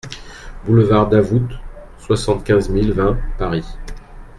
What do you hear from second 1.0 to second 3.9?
Davout, soixante-quinze mille vingt Paris